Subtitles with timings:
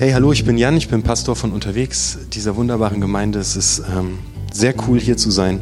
[0.00, 3.38] Hey, hallo, ich bin Jan, ich bin Pastor von unterwegs, dieser wunderbaren Gemeinde.
[3.38, 4.18] Es ist ähm,
[4.50, 5.60] sehr cool hier zu sein.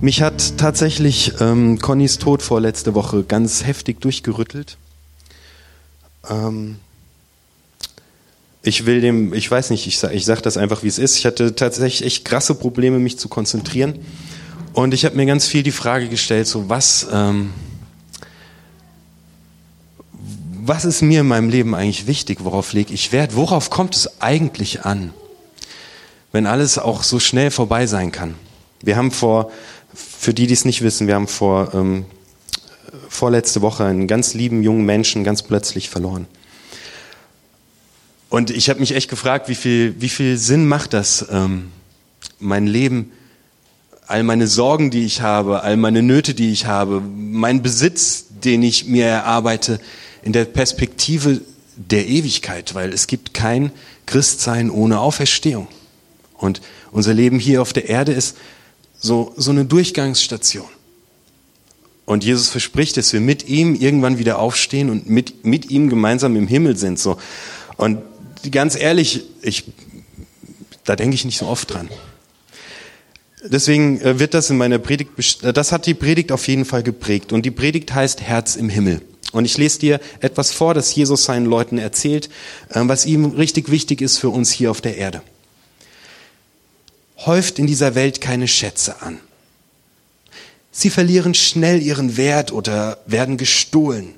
[0.00, 4.78] Mich hat tatsächlich ähm, Connys Tod vorletzte Woche ganz heftig durchgerüttelt.
[6.26, 6.76] Ähm,
[8.62, 11.18] ich will dem, ich weiß nicht, ich sage ich sag das einfach, wie es ist.
[11.18, 13.98] Ich hatte tatsächlich echt krasse Probleme, mich zu konzentrieren.
[14.72, 17.50] Und ich habe mir ganz viel die Frage gestellt, so was, ähm,
[20.66, 22.38] was ist mir in meinem Leben eigentlich wichtig?
[22.40, 23.36] Worauf lege ich Wert?
[23.36, 25.12] Worauf kommt es eigentlich an?
[26.32, 28.34] Wenn alles auch so schnell vorbei sein kann.
[28.82, 29.50] Wir haben vor,
[29.94, 32.06] für die, die es nicht wissen, wir haben vor ähm,
[33.08, 36.26] vorletzte Woche einen ganz lieben jungen Menschen ganz plötzlich verloren.
[38.30, 41.70] Und ich habe mich echt gefragt, wie viel, wie viel Sinn macht das, ähm,
[42.40, 43.12] mein Leben,
[44.06, 48.62] all meine Sorgen, die ich habe, all meine Nöte, die ich habe, mein Besitz, den
[48.62, 49.78] ich mir erarbeite,
[50.24, 51.40] in der Perspektive
[51.76, 53.70] der Ewigkeit, weil es gibt kein
[54.06, 55.68] Christsein ohne Auferstehung.
[56.36, 56.60] Und
[56.92, 58.36] unser Leben hier auf der Erde ist
[58.98, 60.68] so, so eine Durchgangsstation.
[62.06, 66.36] Und Jesus verspricht, dass wir mit ihm irgendwann wieder aufstehen und mit, mit ihm gemeinsam
[66.36, 66.98] im Himmel sind.
[66.98, 67.18] So.
[67.76, 67.98] Und
[68.50, 69.64] ganz ehrlich, ich,
[70.84, 71.88] da denke ich nicht so oft dran.
[73.46, 75.10] Deswegen äh, wird das in meiner Predigt,
[75.42, 77.32] das hat die Predigt auf jeden Fall geprägt.
[77.32, 79.02] Und die Predigt heißt Herz im Himmel.
[79.34, 82.30] Und ich lese dir etwas vor, das Jesus seinen Leuten erzählt,
[82.72, 85.22] ähm, was ihm richtig wichtig ist für uns hier auf der Erde.
[87.18, 89.18] Häuft in dieser Welt keine Schätze an.
[90.70, 94.14] Sie verlieren schnell ihren Wert oder werden gestohlen.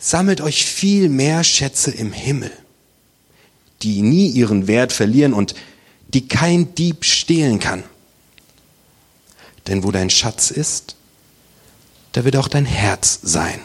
[0.00, 2.50] Sammelt euch viel mehr Schätze im Himmel,
[3.82, 5.54] die nie ihren Wert verlieren und
[6.08, 7.84] die kein Dieb stehlen kann.
[9.68, 10.96] Denn wo dein Schatz ist,
[12.16, 13.60] da wird auch dein Herz sein.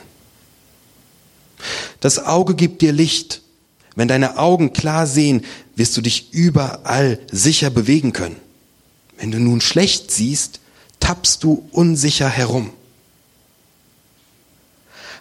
[2.01, 3.43] Das Auge gibt dir Licht.
[3.95, 5.45] Wenn deine Augen klar sehen,
[5.77, 8.35] wirst du dich überall sicher bewegen können.
[9.17, 10.59] Wenn du nun schlecht siehst,
[10.99, 12.73] tappst du unsicher herum.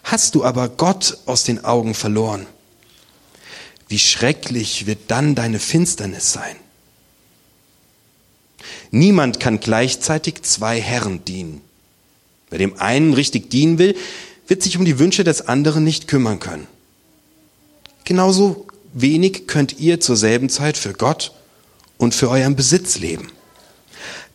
[0.02, 2.47] Hast du aber Gott aus den Augen verloren,
[3.86, 6.56] wie schrecklich wird dann deine Finsternis sein.
[8.91, 11.69] Niemand kann gleichzeitig zwei Herren dienen.
[12.50, 13.96] Wer dem einen richtig dienen will,
[14.48, 16.66] wird sich um die Wünsche des anderen nicht kümmern können.
[18.04, 21.32] Genauso wenig könnt ihr zur selben Zeit für Gott
[21.96, 23.30] und für euren Besitz leben.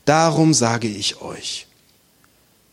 [0.05, 1.67] Darum sage ich euch,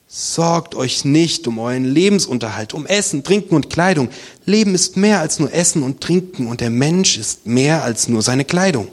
[0.06, 4.10] sorgt euch nicht um euren Lebensunterhalt, um Essen, Trinken und Kleidung.
[4.44, 8.22] Leben ist mehr als nur Essen und Trinken und der Mensch ist mehr als nur
[8.22, 8.88] seine Kleidung.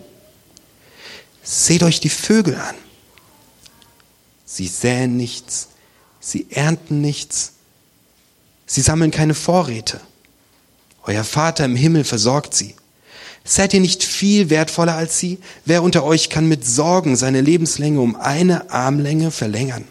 [1.44, 2.76] Seht euch die Vögel an.
[4.46, 5.68] Sie säen nichts,
[6.20, 7.54] Sie ernten nichts.
[8.66, 10.00] Sie sammeln keine Vorräte.
[11.04, 12.76] Euer Vater im Himmel versorgt sie.
[13.44, 15.40] Seid ihr nicht viel wertvoller als sie?
[15.66, 19.86] Wer unter euch kann mit Sorgen seine Lebenslänge um eine Armlänge verlängern?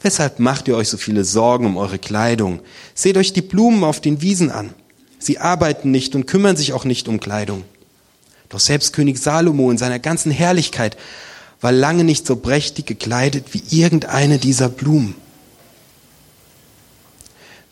[0.00, 2.60] Weshalb macht ihr euch so viele Sorgen um eure Kleidung?
[2.94, 4.74] Seht euch die Blumen auf den Wiesen an.
[5.18, 7.64] Sie arbeiten nicht und kümmern sich auch nicht um Kleidung.
[8.48, 10.96] Doch selbst König Salomo in seiner ganzen Herrlichkeit
[11.64, 15.14] war lange nicht so prächtig gekleidet wie irgendeine dieser Blumen.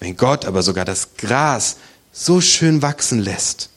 [0.00, 1.76] Wenn Gott aber sogar das Gras
[2.10, 3.68] so schön wachsen lässt,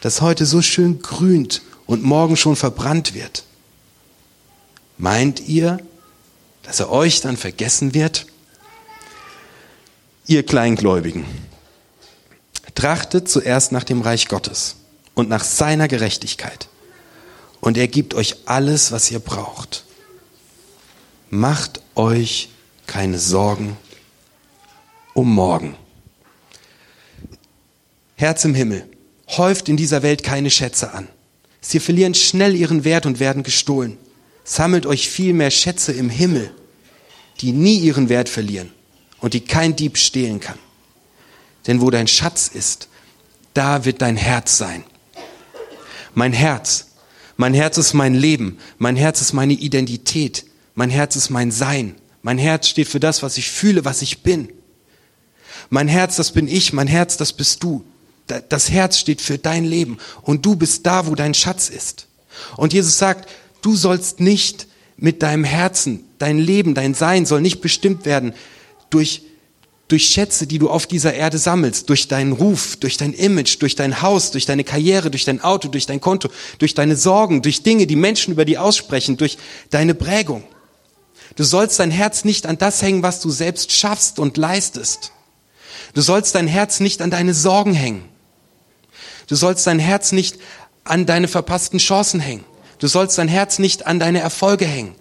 [0.00, 3.44] das heute so schön grünt und morgen schon verbrannt wird,
[4.98, 5.78] meint ihr,
[6.64, 8.26] dass er euch dann vergessen wird?
[10.26, 11.26] Ihr Kleingläubigen,
[12.74, 14.74] trachtet zuerst nach dem Reich Gottes
[15.14, 16.68] und nach seiner Gerechtigkeit
[17.62, 19.84] und er gibt euch alles, was ihr braucht.
[21.30, 22.50] Macht euch
[22.86, 23.78] keine Sorgen
[25.14, 25.76] um morgen.
[28.16, 28.86] Herz im Himmel,
[29.28, 31.08] häuft in dieser Welt keine Schätze an.
[31.60, 33.96] Sie verlieren schnell ihren Wert und werden gestohlen.
[34.42, 36.52] Sammelt euch viel mehr Schätze im Himmel,
[37.40, 38.72] die nie ihren Wert verlieren
[39.20, 40.58] und die kein Dieb stehlen kann.
[41.68, 42.88] Denn wo dein Schatz ist,
[43.54, 44.82] da wird dein Herz sein.
[46.14, 46.88] Mein Herz,
[47.36, 48.58] mein Herz ist mein Leben.
[48.78, 50.44] Mein Herz ist meine Identität.
[50.74, 51.94] Mein Herz ist mein Sein.
[52.22, 54.48] Mein Herz steht für das, was ich fühle, was ich bin.
[55.70, 56.72] Mein Herz, das bin ich.
[56.72, 57.84] Mein Herz, das bist du.
[58.26, 59.98] Das Herz steht für dein Leben.
[60.22, 62.06] Und du bist da, wo dein Schatz ist.
[62.56, 63.28] Und Jesus sagt,
[63.62, 68.34] du sollst nicht mit deinem Herzen, dein Leben, dein Sein soll nicht bestimmt werden
[68.90, 69.22] durch
[69.92, 73.74] durch Schätze, die du auf dieser Erde sammelst, durch deinen Ruf, durch dein Image, durch
[73.74, 77.62] dein Haus, durch deine Karriere, durch dein Auto, durch dein Konto, durch deine Sorgen, durch
[77.62, 79.36] Dinge, die Menschen über die aussprechen, durch
[79.68, 80.44] deine Prägung.
[81.36, 85.12] Du sollst dein Herz nicht an das hängen, was du selbst schaffst und leistest.
[85.92, 88.06] Du sollst dein Herz nicht an deine Sorgen hängen.
[89.26, 90.38] Du sollst dein Herz nicht
[90.84, 92.44] an deine verpassten Chancen hängen.
[92.78, 94.94] Du sollst dein Herz nicht an deine Erfolge hängen,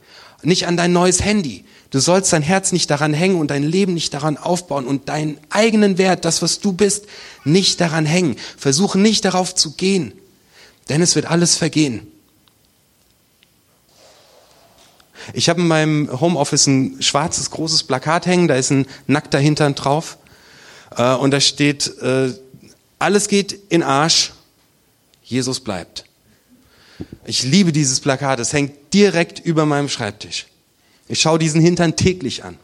[0.44, 1.64] nicht an dein neues Handy.
[1.92, 5.38] Du sollst dein Herz nicht daran hängen und dein Leben nicht daran aufbauen und deinen
[5.50, 7.06] eigenen Wert, das was du bist,
[7.44, 8.38] nicht daran hängen.
[8.58, 10.14] Versuche nicht darauf zu gehen,
[10.88, 12.08] denn es wird alles vergehen.
[15.34, 19.76] Ich habe in meinem Homeoffice ein schwarzes großes Plakat hängen, da ist ein nackter Hintern
[19.76, 20.18] drauf
[20.96, 22.34] äh, und da steht, äh,
[23.00, 24.32] alles geht in Arsch,
[25.24, 26.06] Jesus bleibt.
[27.26, 30.48] Ich liebe dieses Plakat, es hängt direkt über meinem Schreibtisch.
[31.12, 32.58] Ich schaue diesen Hintern täglich an.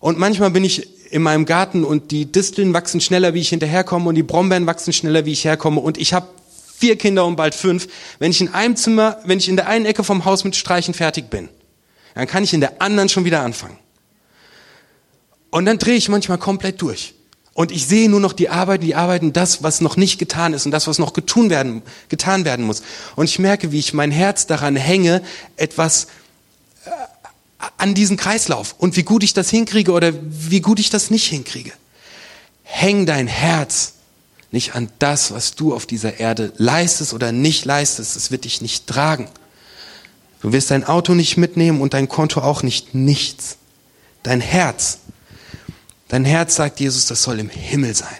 [0.00, 4.08] Und manchmal bin ich in meinem Garten und die Disteln wachsen schneller, wie ich hinterherkomme
[4.08, 6.26] und die Brombeeren wachsen schneller, wie ich herkomme und ich habe
[6.76, 7.88] vier Kinder und bald fünf.
[8.18, 10.92] Wenn ich in einem Zimmer, wenn ich in der einen Ecke vom Haus mit Streichen
[10.92, 11.48] fertig bin,
[12.14, 13.78] dann kann ich in der anderen schon wieder anfangen.
[15.50, 17.14] Und dann drehe ich manchmal komplett durch.
[17.54, 20.66] Und ich sehe nur noch die Arbeit, die arbeiten das, was noch nicht getan ist
[20.66, 21.80] und das, was noch getun werden,
[22.10, 22.82] getan werden muss.
[23.14, 25.22] Und ich merke, wie ich mein Herz daran hänge,
[25.56, 26.08] etwas
[26.84, 26.90] äh,
[27.78, 31.26] an diesen Kreislauf und wie gut ich das hinkriege oder wie gut ich das nicht
[31.26, 31.72] hinkriege.
[32.62, 33.94] Häng dein Herz
[34.50, 38.16] nicht an das, was du auf dieser Erde leistest oder nicht leistest.
[38.16, 39.28] Es wird dich nicht tragen.
[40.42, 43.56] Du wirst dein Auto nicht mitnehmen und dein Konto auch nicht nichts.
[44.22, 44.98] Dein Herz
[46.08, 48.16] Dein Herz, sagt Jesus, das soll im Himmel sein.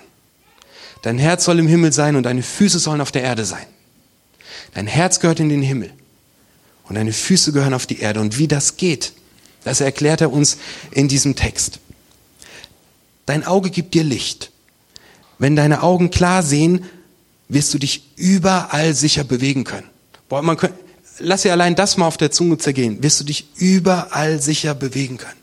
[1.02, 3.66] Dein Herz soll im Himmel sein und deine Füße sollen auf der Erde sein.
[4.74, 5.92] Dein Herz gehört in den Himmel
[6.88, 8.20] und deine Füße gehören auf die Erde.
[8.20, 9.12] Und wie das geht,
[9.66, 10.58] das erklärt er uns
[10.92, 11.80] in diesem Text.
[13.26, 14.52] Dein Auge gibt dir Licht.
[15.40, 16.84] Wenn deine Augen klar sehen,
[17.48, 19.88] wirst du dich überall sicher bewegen können.
[20.28, 20.72] Boah, man kann,
[21.18, 23.02] lass dir allein das mal auf der Zunge zergehen.
[23.02, 25.40] Wirst du dich überall sicher bewegen können.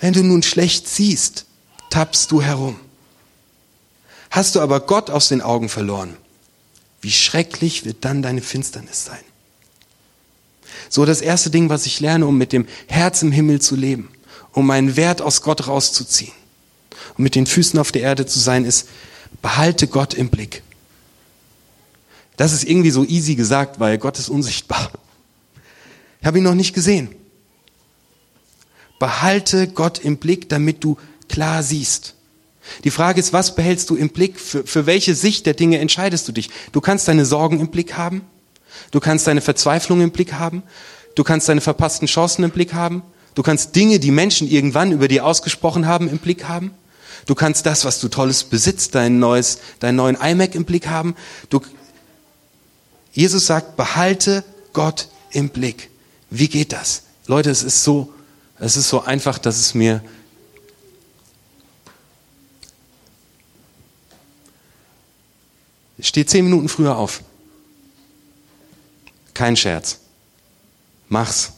[0.00, 1.46] Wenn du nun schlecht siehst,
[1.90, 2.74] tappst du herum.
[4.30, 6.16] Hast du aber Gott aus den Augen verloren,
[7.02, 9.29] wie schrecklich wird dann deine Finsternis sein.
[10.88, 14.08] So das erste Ding, was ich lerne, um mit dem Herz im Himmel zu leben,
[14.52, 16.32] um meinen Wert aus Gott rauszuziehen
[17.16, 18.88] und mit den Füßen auf der Erde zu sein, ist,
[19.42, 20.62] behalte Gott im Blick.
[22.36, 24.90] Das ist irgendwie so easy gesagt, weil Gott ist unsichtbar.
[26.20, 27.14] Ich habe ihn noch nicht gesehen.
[28.98, 30.96] Behalte Gott im Blick, damit du
[31.28, 32.14] klar siehst.
[32.84, 34.38] Die Frage ist, was behältst du im Blick?
[34.38, 36.50] Für, für welche Sicht der Dinge entscheidest du dich?
[36.72, 38.22] Du kannst deine Sorgen im Blick haben.
[38.90, 40.62] Du kannst deine Verzweiflung im Blick haben.
[41.14, 43.02] Du kannst deine verpassten Chancen im Blick haben.
[43.34, 46.72] Du kannst Dinge, die Menschen irgendwann über dir ausgesprochen haben, im Blick haben.
[47.26, 51.14] Du kannst das, was du Tolles besitzt, dein neues, deinen neuen iMac im Blick haben.
[51.48, 51.60] Du,
[53.12, 55.90] Jesus sagt, behalte Gott im Blick.
[56.30, 57.02] Wie geht das?
[57.26, 58.12] Leute, es ist so
[58.60, 60.02] es ist so einfach, dass es mir
[66.02, 67.22] Steh zehn Minuten früher auf.
[69.40, 70.00] Kein Scherz.
[71.08, 71.52] Mach's.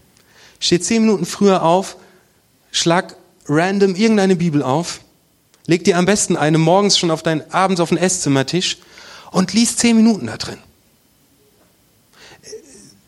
[0.60, 1.96] Steh zehn Minuten früher auf,
[2.72, 3.16] schlag
[3.46, 5.00] random irgendeine Bibel auf,
[5.66, 8.78] leg dir am besten eine morgens schon auf deinen, abends auf den Esszimmertisch
[9.30, 10.58] und lies zehn Minuten da drin.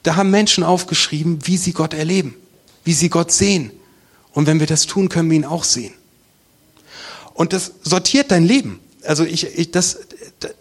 [0.02, 2.36] Da haben Menschen aufgeschrieben, wie sie Gott erleben
[2.84, 3.70] wie sie Gott sehen.
[4.32, 5.94] Und wenn wir das tun, können wir ihn auch sehen.
[7.34, 8.80] Und das sortiert dein Leben.
[9.04, 10.00] Also ich, ich, das,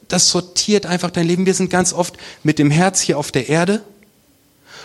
[0.09, 1.45] das sortiert einfach dein Leben.
[1.45, 3.81] Wir sind ganz oft mit dem Herz hier auf der Erde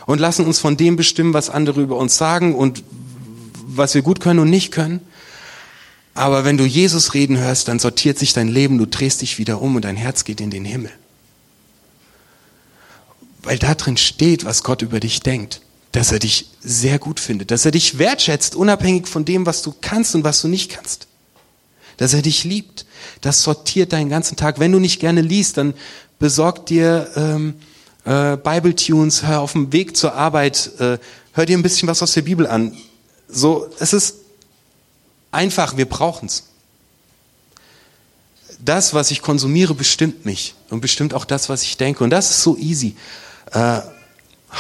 [0.07, 2.85] und lassen uns von dem bestimmen, was andere über uns sagen und
[3.67, 5.01] was wir gut können und nicht können.
[6.15, 9.61] Aber wenn du Jesus reden hörst, dann sortiert sich dein Leben, du drehst dich wieder
[9.61, 10.93] um und dein Herz geht in den Himmel.
[13.43, 15.61] Weil da drin steht, was Gott über dich denkt
[15.95, 19.73] dass er dich sehr gut findet, dass er dich wertschätzt, unabhängig von dem, was du
[19.81, 21.07] kannst und was du nicht kannst.
[21.97, 22.87] Dass er dich liebt.
[23.21, 24.59] Das sortiert deinen ganzen Tag.
[24.59, 25.75] Wenn du nicht gerne liest, dann
[26.19, 27.55] besorg dir ähm,
[28.05, 30.99] äh, Bible-Tunes, hör auf dem Weg zur Arbeit, äh,
[31.33, 32.77] hör dir ein bisschen was aus der Bibel an.
[33.29, 34.17] So, es ist
[35.31, 36.45] einfach, wir brauchen's.
[38.65, 42.03] Das, was ich konsumiere, bestimmt mich und bestimmt auch das, was ich denke.
[42.03, 42.97] Und das ist so easy.
[43.53, 43.81] Äh,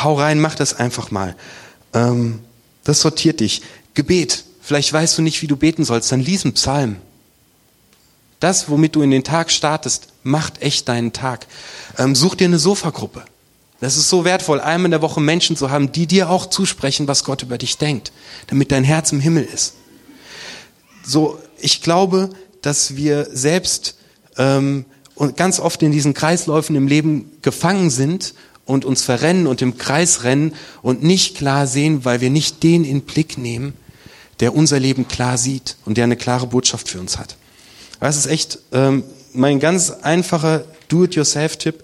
[0.02, 1.36] Hau rein, mach das einfach mal.
[1.92, 2.40] Ähm,
[2.82, 3.62] das sortiert dich.
[3.94, 4.44] Gebet.
[4.60, 6.96] Vielleicht weißt du nicht, wie du beten sollst, dann lies einen Psalm.
[8.44, 11.46] Das, womit du in den Tag startest, macht echt deinen Tag.
[11.96, 13.24] Ähm, such dir eine Sofagruppe.
[13.80, 17.08] Das ist so wertvoll, einmal in der Woche Menschen zu haben, die dir auch zusprechen,
[17.08, 18.12] was Gott über dich denkt,
[18.48, 19.76] damit dein Herz im Himmel ist.
[21.02, 22.28] So, ich glaube,
[22.60, 23.96] dass wir selbst
[24.36, 24.84] ähm,
[25.14, 28.34] und ganz oft in diesen Kreisläufen im Leben gefangen sind
[28.66, 32.84] und uns verrennen und im Kreis rennen und nicht klar sehen, weil wir nicht den
[32.84, 33.72] in Blick nehmen,
[34.40, 37.38] der unser Leben klar sieht und der eine klare Botschaft für uns hat.
[38.04, 41.82] Das ist echt ähm, mein ganz einfacher Do-it-yourself-Tipp.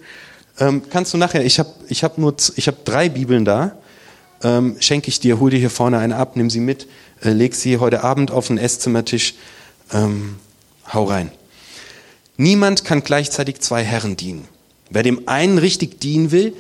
[0.59, 3.79] Ähm, kannst du nachher, ich habe ich hab nur, ich habe drei Bibeln da,
[4.43, 6.87] ähm, schenke ich dir, hol dir hier vorne eine ab, nimm sie mit,
[7.23, 9.33] äh, leg sie heute Abend auf den Esszimmertisch,
[9.95, 10.37] ähm,
[10.93, 11.31] hau rein.
[12.37, 14.47] Niemand kann gleichzeitig zwei Herren dienen.
[14.91, 16.53] Wer dem einen richtig dienen will,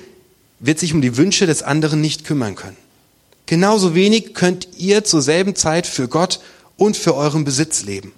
[0.59, 2.79] wird sich um die Wünsche des anderen nicht kümmern können.
[3.45, 6.41] Genauso wenig könnt ihr zur selben Zeit für Gott
[6.79, 8.15] und für euren Besitz leben.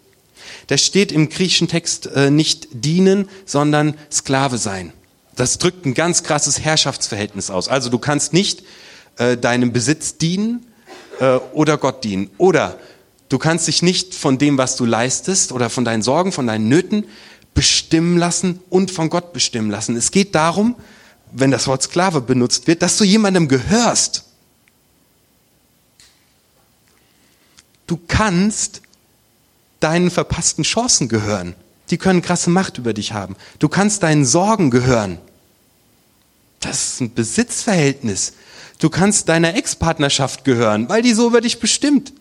[0.67, 4.93] Da steht im griechischen Text äh, nicht dienen, sondern Sklave sein.
[5.37, 7.69] Das drückt ein ganz krasses Herrschaftsverhältnis aus.
[7.69, 8.63] Also du kannst nicht
[9.17, 10.67] äh, deinem Besitz dienen
[11.21, 12.31] äh, oder Gott dienen.
[12.39, 12.79] Oder
[13.29, 16.69] du kannst dich nicht von dem, was du leistest oder von deinen Sorgen, von deinen
[16.69, 17.07] Nöten
[17.55, 19.97] bestimmen lassen und von Gott bestimmen lassen.
[19.97, 20.77] Es geht darum,
[21.33, 24.25] wenn das Wort Sklave benutzt wird, dass du jemandem gehörst.
[27.87, 28.83] Du kannst
[29.83, 31.55] deinen verpassten Chancen gehören.
[31.91, 33.37] Die können krasse Macht über dich haben.
[33.59, 35.19] Du kannst deinen Sorgen gehören.
[36.61, 38.35] Das ist ein Besitzverhältnis.
[38.79, 42.13] Du kannst deiner Ex-Partnerschaft gehören, weil die so über dich bestimmt.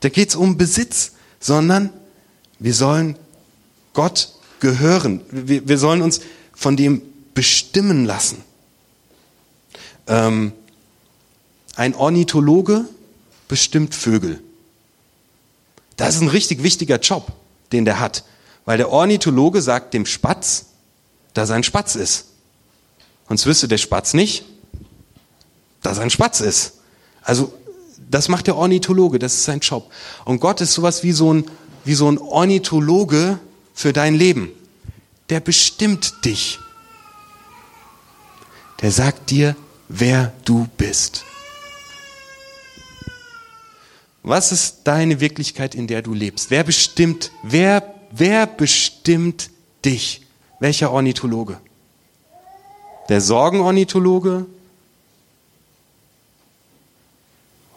[0.00, 1.90] Da geht es um Besitz, sondern
[2.58, 3.16] wir sollen
[3.92, 5.20] Gott gehören.
[5.30, 6.20] Wir, wir sollen uns
[6.54, 7.02] von dem
[7.34, 8.42] bestimmen lassen.
[10.06, 10.52] Ähm,
[11.76, 12.84] ein Ornithologe
[13.48, 14.43] bestimmt Vögel.
[15.96, 17.32] Das ist ein richtig wichtiger Job,
[17.72, 18.24] den der hat.
[18.64, 20.66] Weil der Ornithologe sagt dem Spatz,
[21.34, 22.26] dass er ein Spatz ist.
[23.28, 24.44] Sonst wüsste der Spatz nicht,
[25.82, 26.74] dass er ein Spatz ist.
[27.22, 27.52] Also,
[28.10, 29.90] das macht der Ornithologe, das ist sein Job.
[30.24, 31.44] Und Gott ist sowas wie so ein,
[31.84, 33.38] wie so ein Ornithologe
[33.74, 34.50] für dein Leben.
[35.30, 36.58] Der bestimmt dich.
[38.82, 39.56] Der sagt dir,
[39.88, 41.24] wer du bist.
[44.24, 46.50] Was ist deine Wirklichkeit, in der du lebst?
[46.50, 49.50] Wer bestimmt, wer, wer bestimmt
[49.84, 50.22] dich?
[50.60, 51.58] Welcher Ornithologe?
[53.10, 54.46] Der Sorgenornithologe?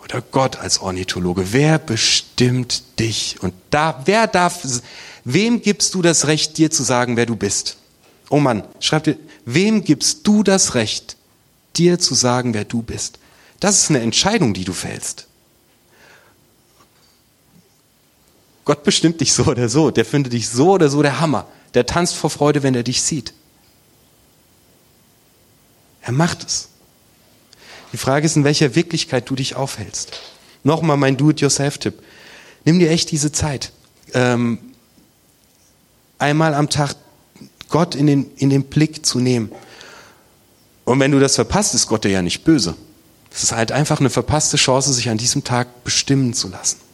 [0.01, 1.51] Oder Gott als Ornithologe?
[1.51, 3.36] Wer bestimmt dich?
[3.42, 4.66] Und da, wer darf,
[5.25, 7.75] wem gibst du das Recht, dir zu sagen, wer du bist?
[8.30, 11.18] Oh Mann, schreib dir, wem gibst du das Recht,
[11.75, 13.20] dir zu sagen, wer du bist?
[13.60, 15.27] Das ist eine Entscheidung, die du fällst.
[18.68, 19.92] Gott bestimmt dich so oder so.
[19.92, 21.48] Der findet dich so oder so der Hammer.
[21.74, 23.34] Der tanzt vor Freude, wenn er dich sieht.
[26.02, 26.68] Er macht es.
[27.94, 30.20] Die Frage ist, in welcher Wirklichkeit du dich aufhältst.
[30.66, 32.04] Nochmal mein Do-it-yourself-Tipp.
[32.66, 33.72] Nimm dir echt diese Zeit.
[34.14, 34.60] Ähm,
[36.20, 36.98] einmal am Tag
[37.70, 39.50] Gott in den, in den Blick zu nehmen.
[40.84, 42.76] Und wenn du das verpasst, ist Gott dir ja nicht böse.
[43.32, 46.87] Es ist halt einfach eine verpasste Chance, sich an diesem Tag bestimmen zu lassen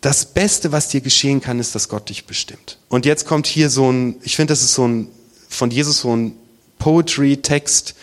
[0.00, 2.78] das Beste, was dir geschehen kann, ist, dass Gott dich bestimmt.
[2.88, 5.08] Und jetzt kommt hier so ein, ich finde, das ist so ein,
[5.48, 6.34] von Jesus so ein
[6.78, 7.94] Poetry-Text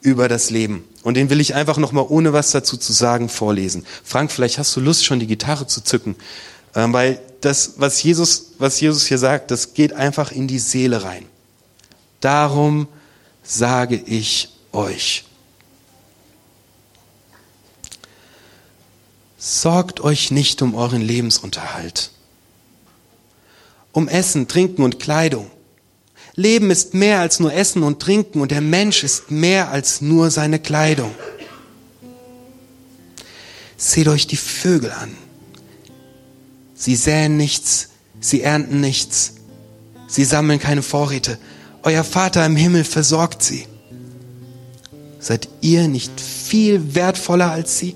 [0.00, 0.84] über das Leben.
[1.02, 3.86] Und den will ich einfach nochmal, ohne was dazu zu sagen, vorlesen.
[4.02, 6.16] Frank, vielleicht hast du Lust, schon die Gitarre zu zücken.
[6.74, 11.04] Ähm, weil das, was Jesus, was Jesus hier sagt, das geht einfach in die Seele
[11.04, 11.24] rein.
[12.20, 12.88] Darum
[13.42, 15.24] sage ich euch.
[19.40, 22.10] Sorgt euch nicht um euren Lebensunterhalt,
[23.92, 25.48] um Essen, Trinken und Kleidung.
[26.34, 30.32] Leben ist mehr als nur Essen und Trinken und der Mensch ist mehr als nur
[30.32, 31.14] seine Kleidung.
[33.76, 35.16] Seht euch die Vögel an.
[36.74, 37.90] Sie säen nichts,
[38.20, 39.34] sie ernten nichts,
[40.08, 41.38] sie sammeln keine Vorräte.
[41.84, 43.66] Euer Vater im Himmel versorgt sie.
[45.20, 47.94] Seid ihr nicht viel wertvoller als sie?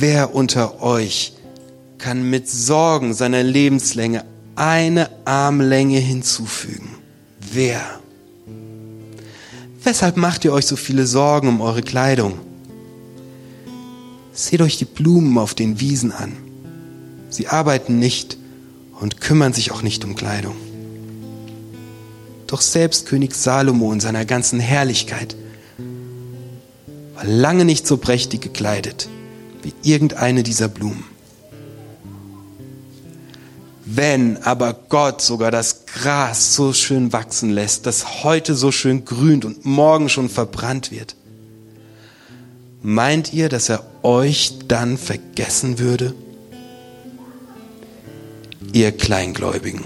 [0.00, 1.32] Wer unter euch
[1.98, 4.24] kann mit Sorgen seiner Lebenslänge
[4.54, 6.90] eine Armlänge hinzufügen?
[7.40, 7.80] Wer?
[9.82, 12.38] Weshalb macht ihr euch so viele Sorgen um eure Kleidung?
[14.32, 16.36] Seht euch die Blumen auf den Wiesen an.
[17.28, 18.38] Sie arbeiten nicht
[19.00, 20.54] und kümmern sich auch nicht um Kleidung.
[22.46, 25.34] Doch selbst König Salomo in seiner ganzen Herrlichkeit
[27.16, 29.08] war lange nicht so prächtig gekleidet
[29.62, 31.04] wie irgendeine dieser Blumen.
[33.90, 39.46] Wenn aber Gott sogar das Gras so schön wachsen lässt, das heute so schön grünt
[39.46, 41.16] und morgen schon verbrannt wird,
[42.82, 46.14] meint ihr, dass er euch dann vergessen würde?
[48.74, 49.84] Ihr Kleingläubigen.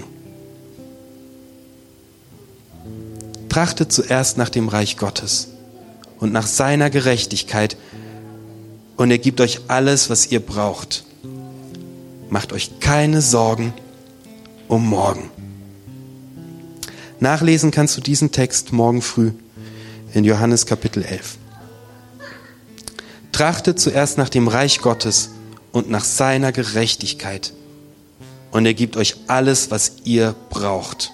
[3.47, 5.47] Trachtet zuerst nach dem Reich Gottes
[6.19, 7.77] und nach seiner Gerechtigkeit,
[8.97, 11.05] und er gibt euch alles, was ihr braucht.
[12.29, 13.73] macht euch keine Sorgen
[14.67, 15.29] um morgen.
[17.19, 19.31] Nachlesen kannst du diesen Text morgen früh
[20.13, 21.37] in Johannes Kapitel 11.
[23.31, 25.29] Trachtet zuerst nach dem Reich Gottes
[25.71, 27.53] und nach seiner Gerechtigkeit.
[28.51, 31.11] Und er gibt euch alles, was ihr braucht.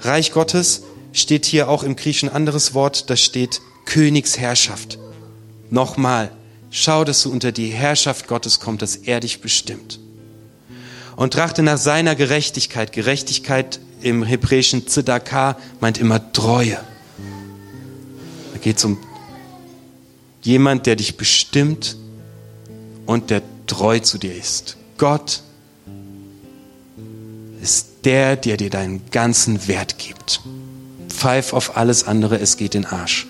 [0.00, 0.82] Reich Gottes
[1.12, 4.98] steht hier auch im Griechischen anderes Wort, das steht Königsherrschaft.
[5.70, 6.30] Nochmal,
[6.74, 10.00] schau, dass du unter die Herrschaft Gottes kommst, dass er dich bestimmt.
[11.14, 12.92] Und trachte nach seiner Gerechtigkeit.
[12.92, 16.80] Gerechtigkeit im hebräischen Tzedakah meint immer Treue.
[18.52, 18.98] Da geht es um
[20.42, 21.96] jemand, der dich bestimmt
[23.06, 24.76] und der treu zu dir ist.
[24.98, 25.42] Gott
[27.62, 30.40] ist der, der dir deinen ganzen Wert gibt.
[31.08, 33.28] Pfeif auf alles andere, es geht in Arsch.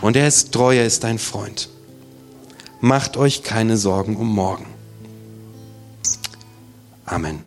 [0.00, 1.68] Und er ist treu, er ist dein Freund.
[2.80, 4.66] Macht euch keine Sorgen um morgen.
[7.04, 7.36] Amen.